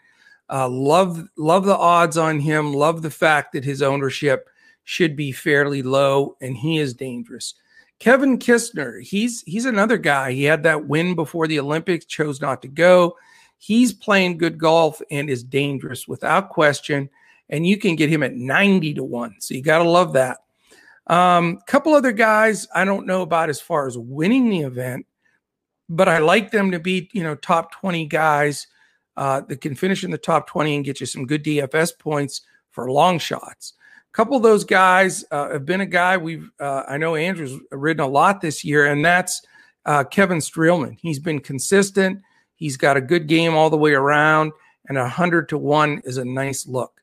Uh, 0.49 0.69
love 0.69 1.27
love 1.37 1.65
the 1.65 1.75
odds 1.75 2.17
on 2.17 2.39
him. 2.39 2.73
Love 2.73 3.01
the 3.01 3.11
fact 3.11 3.53
that 3.53 3.63
his 3.63 3.81
ownership 3.81 4.47
should 4.83 5.15
be 5.15 5.31
fairly 5.31 5.81
low, 5.81 6.37
and 6.39 6.55
he 6.55 6.77
is 6.77 6.93
dangerous. 6.93 7.55
Kevin 7.99 8.37
Kisner, 8.37 9.01
he's 9.01 9.41
he's 9.43 9.65
another 9.65 9.97
guy. 9.97 10.31
He 10.31 10.43
had 10.43 10.63
that 10.63 10.87
win 10.87 11.15
before 11.15 11.47
the 11.47 11.59
Olympics, 11.59 12.05
chose 12.05 12.41
not 12.41 12.61
to 12.61 12.67
go. 12.67 13.15
He's 13.57 13.93
playing 13.93 14.37
good 14.37 14.57
golf 14.57 15.01
and 15.09 15.29
is 15.29 15.43
dangerous 15.43 16.07
without 16.07 16.49
question. 16.49 17.09
And 17.49 17.65
you 17.65 17.77
can 17.77 17.95
get 17.95 18.09
him 18.09 18.23
at 18.23 18.35
90 18.35 18.95
to 18.95 19.03
1. 19.03 19.35
So 19.39 19.53
you 19.53 19.61
got 19.61 19.79
to 19.79 19.89
love 19.89 20.13
that. 20.13 20.39
A 21.07 21.15
um, 21.15 21.59
couple 21.67 21.93
other 21.93 22.11
guys 22.11 22.67
I 22.73 22.85
don't 22.85 23.05
know 23.05 23.21
about 23.21 23.49
as 23.49 23.61
far 23.61 23.87
as 23.87 23.97
winning 23.97 24.49
the 24.49 24.61
event 24.61 25.05
but 25.89 26.09
I 26.09 26.19
like 26.19 26.51
them 26.51 26.71
to 26.71 26.79
be, 26.79 27.09
you 27.13 27.23
know, 27.23 27.35
top 27.35 27.71
20 27.73 28.05
guys 28.07 28.67
uh, 29.17 29.41
that 29.41 29.61
can 29.61 29.75
finish 29.75 30.03
in 30.03 30.11
the 30.11 30.17
top 30.17 30.47
20 30.47 30.75
and 30.75 30.85
get 30.85 30.99
you 30.99 31.05
some 31.05 31.25
good 31.25 31.43
DFS 31.43 31.97
points 31.97 32.41
for 32.71 32.91
long 32.91 33.19
shots. 33.19 33.73
A 34.11 34.15
couple 34.15 34.35
of 34.35 34.43
those 34.43 34.63
guys 34.63 35.23
uh, 35.31 35.51
have 35.51 35.65
been 35.65 35.81
a 35.81 35.85
guy 35.85 36.17
we've, 36.17 36.49
uh, 36.59 36.83
I 36.87 36.97
know 36.97 37.15
Andrew's 37.15 37.57
ridden 37.71 38.03
a 38.03 38.07
lot 38.07 38.41
this 38.41 38.63
year, 38.63 38.85
and 38.85 39.03
that's 39.03 39.41
uh, 39.85 40.03
Kevin 40.03 40.39
Streelman. 40.39 40.97
He's 41.01 41.19
been 41.19 41.39
consistent. 41.39 42.21
He's 42.55 42.77
got 42.77 42.97
a 42.97 43.01
good 43.01 43.27
game 43.27 43.55
all 43.55 43.69
the 43.69 43.77
way 43.77 43.93
around, 43.93 44.53
and 44.87 44.97
100 44.97 45.49
to 45.49 45.57
1 45.57 46.01
is 46.05 46.17
a 46.17 46.25
nice 46.25 46.65
look. 46.65 47.01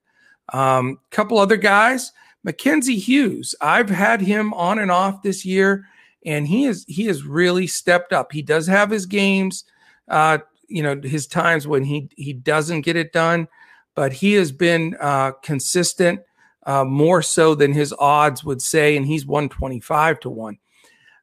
A 0.52 0.58
um, 0.58 0.98
couple 1.10 1.38
other 1.38 1.56
guys, 1.56 2.12
Mackenzie 2.42 2.98
Hughes. 2.98 3.54
I've 3.60 3.90
had 3.90 4.20
him 4.20 4.52
on 4.54 4.78
and 4.78 4.90
off 4.90 5.22
this 5.22 5.44
year 5.44 5.86
and 6.24 6.46
he 6.46 6.64
is 6.64 6.84
he 6.88 7.06
has 7.06 7.24
really 7.24 7.66
stepped 7.66 8.12
up. 8.12 8.32
He 8.32 8.42
does 8.42 8.66
have 8.66 8.90
his 8.90 9.06
games, 9.06 9.64
uh, 10.08 10.38
you 10.68 10.82
know, 10.82 11.00
his 11.02 11.26
times 11.26 11.66
when 11.66 11.84
he 11.84 12.08
he 12.16 12.32
doesn't 12.32 12.82
get 12.82 12.96
it 12.96 13.12
done, 13.12 13.48
but 13.94 14.12
he 14.12 14.34
has 14.34 14.52
been 14.52 14.96
uh, 15.00 15.32
consistent, 15.42 16.20
uh, 16.64 16.84
more 16.84 17.22
so 17.22 17.54
than 17.54 17.72
his 17.72 17.94
odds 17.98 18.44
would 18.44 18.62
say, 18.62 18.96
and 18.96 19.06
he's 19.06 19.26
one 19.26 19.48
twenty 19.48 19.80
five 19.80 20.20
to 20.20 20.30
one. 20.30 20.58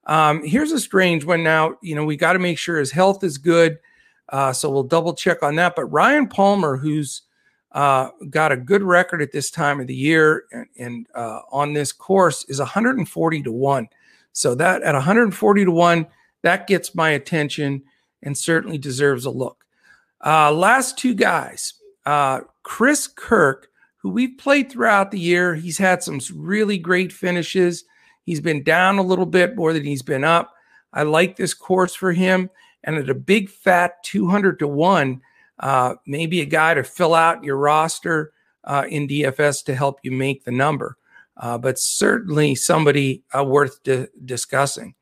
Um, 0.06 0.44
here's 0.44 0.72
a 0.72 0.79
strange 0.79 1.24
one. 1.24 1.44
Now, 1.44 1.75
you 1.82 1.96
know, 1.96 2.03
we 2.03 2.18
got 2.18 2.34
to 2.34 2.39
make 2.39 2.58
sure 2.58 2.79
his 2.79 2.91
health 2.91 3.24
is 3.24 3.38
good, 3.38 3.77
uh, 4.29 4.53
so 4.53 4.70
we'll 4.70 4.84
double 4.84 5.13
check 5.13 5.44
on 5.44 5.56
that. 5.56 5.75
But 5.75 5.86
Ryan 5.86 6.27
Palmer, 6.27 6.77
who's 6.77 7.24
uh, 7.72 8.10
got 8.29 8.51
a 8.51 8.58
good 8.58 8.82
record 8.82 9.22
at 9.22 9.32
this 9.32 9.51
time 9.51 9.79
of 9.79 9.88
the 9.88 9.96
year 9.96 10.46
and, 10.51 10.65
and 10.79 11.08
uh, 11.13 11.41
on 11.51 11.74
this 11.74 11.91
course, 11.91 12.44
is 12.46 12.60
140 12.60 13.44
to 13.44 13.51
one. 13.51 13.88
So 14.34 14.56
that 14.56 14.82
at 14.84 14.94
140 14.94 15.66
to 15.66 15.72
1, 15.72 16.08
that 16.44 16.68
gets 16.68 16.96
my 16.96 17.10
attention 17.10 17.84
and 18.24 18.38
certainly 18.38 18.78
deserves 18.78 19.26
a 19.26 19.30
look. 19.30 19.66
Uh, 20.26 20.52
last 20.52 20.98
two 20.98 21.14
guys, 21.14 21.74
uh, 22.06 22.42
Chris 22.64 23.08
Kirk, 23.08 23.70
who 23.98 24.10
we've 24.10 24.38
played 24.38 24.72
throughout 24.72 25.12
the 25.12 25.20
year. 25.20 25.56
He's 25.56 25.78
had 25.78 26.04
some 26.04 26.20
really 26.34 26.78
great 26.78 27.12
finishes. 27.12 27.84
He's 28.24 28.42
been 28.42 28.64
down 28.64 28.98
a 28.98 29.04
little 29.04 29.26
bit 29.26 29.56
more 29.56 29.74
than 29.74 29.84
he's 29.84 30.02
been 30.02 30.24
up. 30.24 30.54
I 30.94 31.04
like 31.04 31.36
this 31.36 31.54
course 31.54 31.96
for 31.96 32.12
him. 32.12 32.50
And 32.84 32.96
at 32.96 33.10
a 33.10 33.16
big 33.16 33.50
fat 33.50 34.02
200 34.04 34.60
to 34.60 34.68
1, 34.68 35.22
uh, 35.60 35.96
maybe 36.06 36.40
a 36.42 36.46
guy 36.46 36.74
to 36.74 36.84
fill 36.84 37.14
out 37.14 37.44
your 37.44 37.58
roster 37.58 38.32
uh, 38.64 38.86
in 38.88 39.08
DFS 39.08 39.66
to 39.66 39.76
help 39.76 40.00
you 40.04 40.12
make 40.12 40.46
the 40.46 40.52
number 40.52 40.98
uh, 41.39 41.58
but 41.58 41.79
certainly 41.79 42.53
somebody 42.53 43.24
uh, 43.36 43.43
worth 43.43 43.81
di- 43.84 44.08
discussing. 44.25 44.93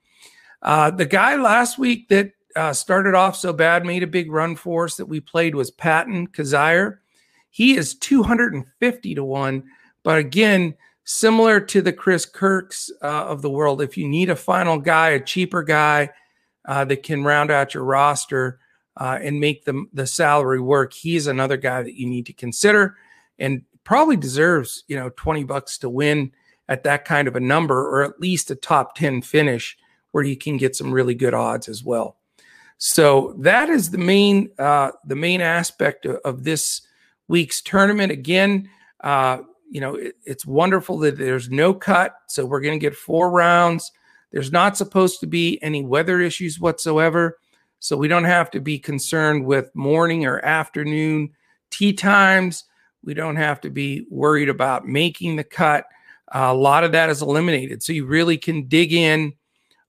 Uh, 0.61 0.91
the 0.91 1.05
guy 1.05 1.35
last 1.35 1.77
week 1.77 2.07
that 2.09 2.31
uh, 2.55 2.73
started 2.73 3.15
off 3.15 3.35
so 3.35 3.51
bad, 3.51 3.85
made 3.85 4.03
a 4.03 4.07
big 4.07 4.31
run 4.31 4.55
for 4.55 4.85
us 4.85 4.95
that 4.97 5.05
we 5.05 5.19
played 5.19 5.55
was 5.55 5.71
Patton 5.71 6.27
Kizzire. 6.27 6.97
He 7.49 7.75
is 7.75 7.95
250 7.95 9.15
to 9.15 9.23
1, 9.23 9.63
but 10.03 10.19
again, 10.19 10.75
similar 11.03 11.59
to 11.59 11.81
the 11.81 11.93
Chris 11.93 12.25
Kirks 12.25 12.91
uh, 13.01 13.25
of 13.25 13.41
the 13.41 13.49
world, 13.49 13.81
if 13.81 13.97
you 13.97 14.07
need 14.07 14.29
a 14.29 14.35
final 14.35 14.77
guy, 14.77 15.09
a 15.09 15.23
cheaper 15.23 15.63
guy 15.63 16.09
uh, 16.65 16.85
that 16.85 17.03
can 17.03 17.23
round 17.23 17.49
out 17.49 17.73
your 17.73 17.83
roster 17.83 18.59
and 18.99 19.39
make 19.39 19.63
the, 19.63 19.85
the 19.93 20.07
salary 20.07 20.59
work, 20.59 20.91
he's 20.93 21.27
another 21.27 21.57
guy 21.57 21.83
that 21.83 21.95
you 21.95 22.07
need 22.07 22.25
to 22.25 22.33
consider. 22.33 22.95
And 23.39 23.61
probably 23.87 24.17
deserves, 24.17 24.83
you 24.89 24.97
know, 24.97 25.09
20 25.15 25.45
bucks 25.45 25.77
to 25.77 25.89
win 25.89 26.29
at 26.67 26.83
that 26.83 27.05
kind 27.05 27.25
of 27.25 27.37
a 27.37 27.39
number 27.39 27.87
or 27.87 28.03
at 28.03 28.19
least 28.19 28.51
a 28.51 28.55
top 28.55 28.95
10 28.95 29.21
finish 29.21 29.77
where 30.11 30.25
you 30.25 30.35
can 30.35 30.57
get 30.57 30.75
some 30.75 30.91
really 30.91 31.15
good 31.15 31.33
odds 31.33 31.69
as 31.69 31.85
well. 31.85 32.17
So 32.79 33.33
that 33.39 33.69
is 33.69 33.89
the 33.89 33.97
main 33.97 34.49
uh, 34.59 34.91
the 35.05 35.15
main 35.15 35.39
aspect 35.39 36.05
of, 36.05 36.17
of 36.25 36.43
this 36.43 36.81
week's 37.29 37.61
tournament. 37.61 38.11
Again, 38.11 38.69
uh, 39.05 39.37
you 39.71 39.79
know, 39.79 39.95
it, 39.95 40.15
it's 40.25 40.45
wonderful 40.45 40.97
that 40.99 41.17
there's 41.17 41.49
no 41.49 41.73
cut. 41.73 42.13
So 42.27 42.45
we're 42.45 42.61
going 42.61 42.77
to 42.77 42.85
get 42.85 42.93
four 42.93 43.31
rounds. 43.31 43.89
There's 44.31 44.51
not 44.51 44.75
supposed 44.75 45.21
to 45.21 45.27
be 45.27 45.63
any 45.63 45.85
weather 45.85 46.19
issues 46.19 46.59
whatsoever. 46.59 47.39
So 47.79 47.95
we 47.95 48.09
don't 48.09 48.25
have 48.25 48.51
to 48.51 48.59
be 48.59 48.79
concerned 48.79 49.45
with 49.45 49.73
morning 49.73 50.25
or 50.25 50.43
afternoon 50.43 51.29
tee 51.71 51.93
times. 51.93 52.65
We 53.07 53.13
don't 53.13 53.37
have 53.37 53.61
to 53.61 53.69
be 53.69 54.05
worried 54.09 54.49
about 54.49 54.85
making 54.85 55.37
the 55.37 55.43
cut. 55.45 55.85
Uh, 56.27 56.49
a 56.49 56.53
lot 56.53 56.83
of 56.83 56.91
that 56.91 57.09
is 57.09 57.21
eliminated. 57.21 57.81
So 57.81 57.93
you 57.93 58.05
really 58.05 58.37
can 58.37 58.67
dig 58.67 58.91
in 58.91 59.31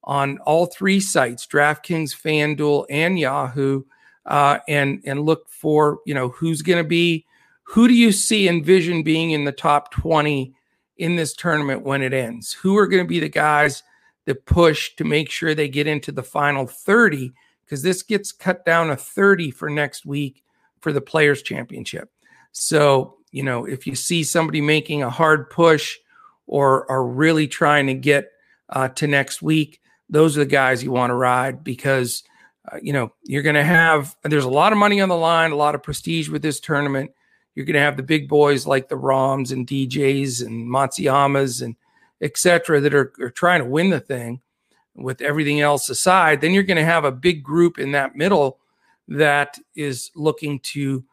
on 0.04 0.38
all 0.46 0.66
three 0.66 1.00
sites 1.00 1.44
DraftKings, 1.44 2.14
FanDuel, 2.14 2.86
and 2.88 3.18
Yahoo 3.18 3.82
uh, 4.24 4.60
and, 4.68 5.02
and 5.04 5.22
look 5.22 5.48
for, 5.48 5.98
you 6.06 6.14
know, 6.14 6.28
who's 6.28 6.62
going 6.62 6.80
to 6.80 6.88
be, 6.88 7.26
who 7.64 7.88
do 7.88 7.94
you 7.94 8.12
see 8.12 8.48
envision 8.48 9.02
being 9.02 9.32
in 9.32 9.44
the 9.44 9.50
top 9.50 9.90
20 9.90 10.54
in 10.98 11.16
this 11.16 11.34
tournament 11.34 11.82
when 11.82 12.02
it 12.02 12.12
ends? 12.12 12.52
Who 12.52 12.78
are 12.78 12.86
going 12.86 13.02
to 13.02 13.08
be 13.08 13.18
the 13.18 13.28
guys 13.28 13.82
that 14.26 14.46
push 14.46 14.94
to 14.94 15.02
make 15.02 15.28
sure 15.28 15.56
they 15.56 15.68
get 15.68 15.88
into 15.88 16.12
the 16.12 16.22
final 16.22 16.68
30? 16.68 17.32
Because 17.64 17.82
this 17.82 18.04
gets 18.04 18.30
cut 18.30 18.64
down 18.64 18.86
to 18.86 18.96
30 18.96 19.50
for 19.50 19.68
next 19.68 20.06
week 20.06 20.44
for 20.80 20.92
the 20.92 21.00
Players' 21.00 21.42
Championship. 21.42 22.12
So, 22.52 23.16
you 23.30 23.42
know, 23.42 23.64
if 23.64 23.86
you 23.86 23.94
see 23.94 24.24
somebody 24.24 24.60
making 24.60 25.02
a 25.02 25.10
hard 25.10 25.50
push 25.50 25.96
or 26.46 26.90
are 26.90 27.04
really 27.04 27.46
trying 27.46 27.86
to 27.88 27.94
get 27.94 28.30
uh, 28.70 28.88
to 28.88 29.06
next 29.06 29.42
week, 29.42 29.80
those 30.08 30.36
are 30.36 30.40
the 30.40 30.46
guys 30.46 30.82
you 30.82 30.90
want 30.90 31.10
to 31.10 31.14
ride 31.14 31.62
because, 31.62 32.22
uh, 32.70 32.78
you 32.82 32.92
know, 32.92 33.12
you're 33.24 33.42
going 33.42 33.54
to 33.54 33.64
have, 33.64 34.16
there's 34.22 34.44
a 34.44 34.50
lot 34.50 34.72
of 34.72 34.78
money 34.78 35.00
on 35.00 35.08
the 35.08 35.16
line, 35.16 35.52
a 35.52 35.56
lot 35.56 35.74
of 35.74 35.82
prestige 35.82 36.28
with 36.28 36.42
this 36.42 36.60
tournament. 36.60 37.10
You're 37.54 37.66
going 37.66 37.74
to 37.74 37.80
have 37.80 37.96
the 37.96 38.02
big 38.02 38.28
boys 38.28 38.66
like 38.66 38.88
the 38.88 38.96
Rahms 38.96 39.52
and 39.52 39.66
DJs 39.66 40.46
and 40.46 40.68
Matsuyamas 40.68 41.62
and 41.62 41.76
etc., 42.20 42.80
that 42.80 42.94
are, 42.94 43.12
are 43.20 43.30
trying 43.30 43.62
to 43.62 43.68
win 43.68 43.90
the 43.90 44.00
thing 44.00 44.40
with 44.94 45.20
everything 45.20 45.60
else 45.60 45.88
aside, 45.88 46.40
then 46.40 46.52
you're 46.52 46.62
going 46.62 46.76
to 46.76 46.84
have 46.84 47.04
a 47.04 47.12
big 47.12 47.42
group 47.42 47.78
in 47.78 47.92
that 47.92 48.16
middle 48.16 48.58
that 49.06 49.58
is 49.76 50.10
looking 50.14 50.58
to 50.60 51.04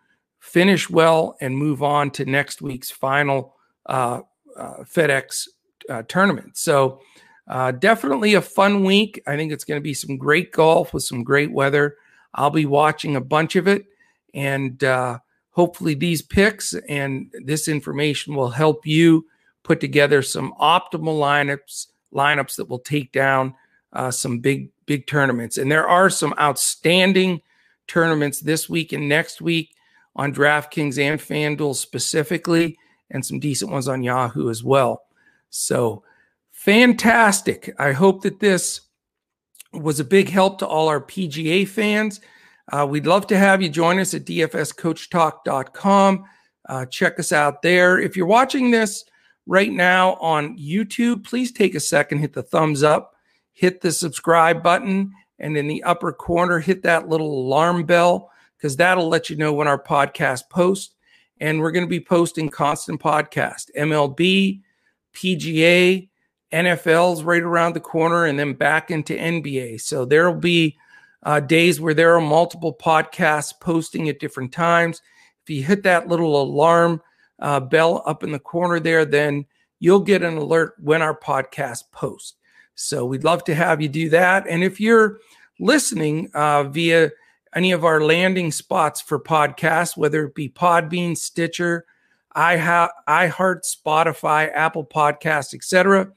finish 0.45 0.89
well 0.89 1.35
and 1.41 1.57
move 1.57 1.81
on 1.81 2.11
to 2.11 2.23
next 2.23 2.61
week's 2.61 2.91
final 2.91 3.55
uh, 3.87 4.21
uh, 4.55 4.83
FedEx 4.83 5.47
uh, 5.89 6.03
tournament. 6.07 6.55
So, 6.55 7.01
uh, 7.47 7.71
definitely 7.71 8.35
a 8.35 8.41
fun 8.41 8.83
week. 8.83 9.21
I 9.27 9.35
think 9.35 9.51
it's 9.51 9.63
going 9.63 9.79
to 9.79 9.83
be 9.83 9.93
some 9.93 10.17
great 10.17 10.51
golf 10.51 10.93
with 10.93 11.03
some 11.03 11.23
great 11.23 11.51
weather. 11.51 11.97
I'll 12.33 12.51
be 12.51 12.65
watching 12.65 13.15
a 13.15 13.21
bunch 13.21 13.55
of 13.55 13.67
it, 13.67 13.85
and 14.33 14.83
uh, 14.83 15.19
hopefully, 15.49 15.95
these 15.95 16.21
picks 16.21 16.73
and 16.73 17.31
this 17.43 17.67
information 17.67 18.35
will 18.35 18.49
help 18.49 18.85
you 18.85 19.25
put 19.63 19.79
together 19.79 20.21
some 20.21 20.53
optimal 20.59 21.19
lineups 21.19 21.87
lineups 22.13 22.55
that 22.55 22.69
will 22.69 22.79
take 22.79 23.11
down 23.11 23.53
uh, 23.93 24.11
some 24.11 24.39
big 24.39 24.69
big 24.85 25.07
tournaments. 25.07 25.57
And 25.57 25.71
there 25.71 25.87
are 25.87 26.09
some 26.09 26.33
outstanding 26.39 27.41
tournaments 27.87 28.39
this 28.39 28.69
week 28.69 28.93
and 28.93 29.09
next 29.09 29.41
week 29.41 29.75
on 30.15 30.33
DraftKings 30.33 30.97
and 30.97 31.19
FanDuel 31.19 31.75
specifically, 31.75 32.77
and 33.11 33.25
some 33.25 33.39
decent 33.39 33.71
ones 33.71 33.87
on 33.87 34.03
Yahoo 34.03 34.49
as 34.49 34.63
well. 34.63 35.03
So 35.49 36.03
fantastic. 36.51 37.73
I 37.77 37.91
hope 37.91 38.21
that 38.23 38.39
this 38.39 38.81
was 39.73 39.99
a 39.99 40.05
big 40.05 40.29
help 40.29 40.59
to 40.59 40.67
all 40.67 40.87
our 40.87 41.01
PGA 41.01 41.67
fans. 41.67 42.21
Uh, 42.71 42.87
we'd 42.89 43.05
love 43.05 43.27
to 43.27 43.37
have 43.37 43.61
you 43.61 43.69
join 43.69 43.99
us 43.99 44.13
at 44.13 44.25
dfscoachtalk.com. 44.25 46.23
Uh, 46.67 46.85
check 46.87 47.19
us 47.19 47.31
out 47.31 47.61
there. 47.61 47.99
If 47.99 48.17
you're 48.17 48.25
watching 48.25 48.71
this 48.71 49.03
right 49.45 49.71
now 49.71 50.13
on 50.15 50.57
YouTube, 50.57 51.23
please 51.23 51.51
take 51.51 51.75
a 51.75 51.79
second, 51.79 52.19
hit 52.19 52.33
the 52.33 52.41
thumbs 52.41 52.81
up 52.81 53.15
hit 53.55 53.81
the 53.81 53.91
subscribe 53.91 54.61
button, 54.61 55.11
and 55.39 55.57
in 55.57 55.67
the 55.67 55.81
upper 55.83 56.11
corner, 56.13 56.59
hit 56.59 56.83
that 56.83 57.09
little 57.09 57.47
alarm 57.47 57.85
bell 57.85 58.29
because 58.65 58.77
that'll 58.77 59.07
let 59.07 59.29
you 59.29 59.35
know 59.35 59.53
when 59.53 59.67
our 59.67 59.79
podcast 59.79 60.49
posts. 60.49 60.95
And 61.39 61.59
we're 61.59 61.69
going 61.69 61.85
to 61.85 61.89
be 61.89 61.99
posting 61.99 62.49
constant 62.49 62.99
podcast, 62.99 63.69
MLB, 63.77 64.61
PGA, 65.13 66.09
NFL's 66.51 67.21
right 67.21 67.43
around 67.43 67.75
the 67.75 67.79
corner, 67.79 68.25
and 68.25 68.39
then 68.39 68.53
back 68.53 68.89
into 68.89 69.13
NBA. 69.15 69.81
So 69.81 70.03
there'll 70.03 70.33
be 70.33 70.79
uh, 71.21 71.41
days 71.41 71.79
where 71.79 71.93
there 71.93 72.15
are 72.15 72.21
multiple 72.21 72.75
podcasts 72.75 73.53
posting 73.61 74.09
at 74.09 74.19
different 74.19 74.51
times. 74.51 74.99
If 75.43 75.51
you 75.51 75.61
hit 75.61 75.83
that 75.83 76.07
little 76.07 76.41
alarm 76.41 77.03
uh, 77.37 77.59
bell 77.59 78.01
up 78.07 78.23
in 78.23 78.31
the 78.31 78.39
corner 78.39 78.79
there, 78.79 79.05
then 79.05 79.45
you'll 79.79 79.99
get 79.99 80.23
an 80.23 80.37
alert 80.37 80.73
when 80.79 81.03
our 81.03 81.15
podcast 81.15 81.83
posts. 81.91 82.33
So 82.73 83.05
we'd 83.05 83.25
love 83.25 83.43
to 83.43 83.53
have 83.53 83.79
you 83.79 83.89
do 83.89 84.09
that. 84.09 84.47
And 84.49 84.63
if 84.63 84.81
you're 84.81 85.19
listening 85.59 86.31
uh, 86.33 86.63
via 86.63 87.11
any 87.55 87.71
of 87.71 87.85
our 87.85 88.01
landing 88.01 88.51
spots 88.51 89.01
for 89.01 89.19
podcasts, 89.19 89.95
whether 89.95 90.25
it 90.25 90.35
be 90.35 90.49
Podbean, 90.49 91.17
Stitcher, 91.17 91.85
iHeart, 92.35 92.99
Spotify, 93.07 94.51
Apple 94.53 94.85
Podcasts, 94.85 95.53
etc., 95.53 96.11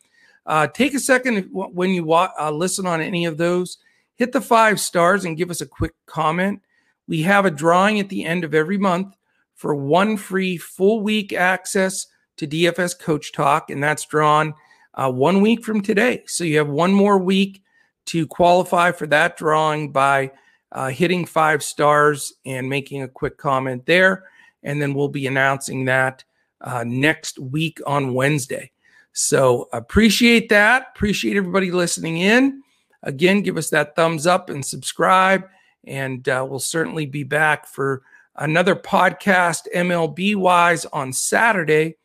uh, 0.46 0.66
take 0.66 0.94
a 0.94 0.98
second 0.98 1.48
when 1.52 1.90
you 1.90 2.10
uh, 2.12 2.50
listen 2.50 2.86
on 2.86 3.00
any 3.00 3.26
of 3.26 3.36
those. 3.36 3.78
Hit 4.16 4.32
the 4.32 4.40
five 4.40 4.80
stars 4.80 5.24
and 5.24 5.36
give 5.36 5.50
us 5.50 5.60
a 5.60 5.66
quick 5.66 5.92
comment. 6.06 6.62
We 7.06 7.22
have 7.22 7.44
a 7.44 7.50
drawing 7.50 8.00
at 8.00 8.08
the 8.08 8.24
end 8.24 8.44
of 8.44 8.54
every 8.54 8.78
month 8.78 9.14
for 9.54 9.74
one 9.74 10.16
free 10.16 10.56
full 10.56 11.02
week 11.02 11.34
access 11.34 12.06
to 12.38 12.46
DFS 12.46 12.98
Coach 12.98 13.32
Talk, 13.32 13.70
and 13.70 13.82
that's 13.82 14.06
drawn 14.06 14.54
uh, 14.94 15.12
one 15.12 15.42
week 15.42 15.64
from 15.64 15.82
today. 15.82 16.24
So 16.26 16.44
you 16.44 16.56
have 16.58 16.68
one 16.68 16.92
more 16.92 17.18
week 17.18 17.62
to 18.06 18.26
qualify 18.26 18.92
for 18.92 19.06
that 19.08 19.36
drawing 19.36 19.92
by 19.92 20.32
uh, 20.72 20.88
hitting 20.88 21.24
five 21.24 21.62
stars 21.62 22.32
and 22.44 22.68
making 22.68 23.02
a 23.02 23.08
quick 23.08 23.36
comment 23.36 23.86
there. 23.86 24.24
And 24.62 24.80
then 24.82 24.94
we'll 24.94 25.08
be 25.08 25.26
announcing 25.26 25.84
that 25.86 26.24
uh, 26.60 26.84
next 26.86 27.38
week 27.38 27.80
on 27.86 28.14
Wednesday. 28.14 28.70
So 29.12 29.68
appreciate 29.72 30.48
that. 30.50 30.88
Appreciate 30.94 31.36
everybody 31.36 31.70
listening 31.70 32.18
in. 32.18 32.62
Again, 33.02 33.42
give 33.42 33.56
us 33.56 33.70
that 33.70 33.96
thumbs 33.96 34.26
up 34.26 34.50
and 34.50 34.64
subscribe. 34.64 35.48
And 35.84 36.28
uh, 36.28 36.46
we'll 36.48 36.58
certainly 36.58 37.06
be 37.06 37.22
back 37.22 37.66
for 37.66 38.02
another 38.36 38.74
podcast, 38.74 39.62
MLB 39.74 40.36
wise, 40.36 40.84
on 40.86 41.12
Saturday 41.12 41.96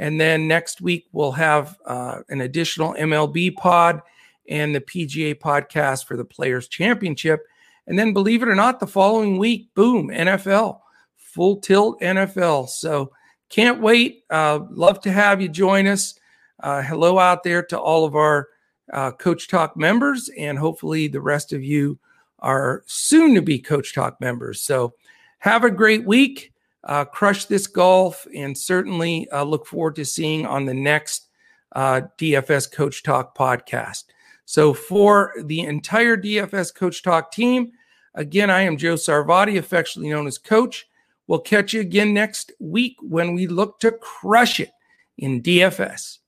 and 0.00 0.18
then 0.18 0.48
next 0.48 0.80
week, 0.80 1.08
we'll 1.12 1.32
have 1.32 1.76
uh, 1.84 2.20
an 2.30 2.40
additional 2.40 2.94
MLB 2.94 3.54
pod 3.54 4.00
and 4.48 4.74
the 4.74 4.80
PGA 4.80 5.38
podcast 5.38 6.06
for 6.06 6.16
the 6.16 6.24
Players 6.24 6.68
Championship. 6.68 7.46
And 7.90 7.98
then, 7.98 8.12
believe 8.12 8.44
it 8.44 8.48
or 8.48 8.54
not, 8.54 8.78
the 8.78 8.86
following 8.86 9.36
week, 9.36 9.74
boom, 9.74 10.10
NFL, 10.10 10.78
full 11.16 11.56
tilt 11.56 12.00
NFL. 12.00 12.68
So 12.68 13.10
can't 13.48 13.80
wait. 13.80 14.22
Uh, 14.30 14.60
love 14.70 15.00
to 15.00 15.10
have 15.10 15.42
you 15.42 15.48
join 15.48 15.88
us. 15.88 16.14
Uh, 16.60 16.82
hello 16.82 17.18
out 17.18 17.42
there 17.42 17.64
to 17.64 17.76
all 17.76 18.04
of 18.04 18.14
our 18.14 18.46
uh, 18.92 19.10
Coach 19.10 19.48
Talk 19.48 19.76
members, 19.76 20.30
and 20.38 20.56
hopefully 20.56 21.08
the 21.08 21.20
rest 21.20 21.52
of 21.52 21.64
you 21.64 21.98
are 22.38 22.84
soon 22.86 23.34
to 23.34 23.42
be 23.42 23.58
Coach 23.58 23.92
Talk 23.92 24.20
members. 24.20 24.62
So 24.62 24.94
have 25.40 25.64
a 25.64 25.70
great 25.70 26.06
week 26.06 26.52
uh, 26.84 27.04
crush 27.06 27.46
this 27.46 27.66
golf 27.66 28.24
and 28.36 28.56
certainly 28.56 29.28
uh, 29.30 29.42
look 29.42 29.66
forward 29.66 29.96
to 29.96 30.04
seeing 30.04 30.46
on 30.46 30.64
the 30.64 30.74
next 30.74 31.26
uh, 31.72 32.02
DFS 32.18 32.70
Coach 32.70 33.02
Talk 33.02 33.36
podcast. 33.36 34.04
So, 34.44 34.74
for 34.74 35.32
the 35.44 35.60
entire 35.60 36.16
DFS 36.16 36.74
Coach 36.74 37.02
Talk 37.02 37.30
team, 37.30 37.70
again, 38.14 38.50
I 38.50 38.62
am 38.62 38.76
Joe 38.76 38.94
Sarvati, 38.94 39.58
affectionately 39.58 40.10
known 40.10 40.26
as 40.26 40.38
Coach. 40.38 40.86
We'll 41.26 41.40
catch 41.40 41.72
you 41.72 41.80
again 41.80 42.14
next 42.14 42.52
week 42.58 42.96
when 43.02 43.34
we 43.34 43.46
look 43.46 43.78
to 43.80 43.92
crush 43.92 44.60
it 44.60 44.70
in 45.18 45.42
DFS. 45.42 46.19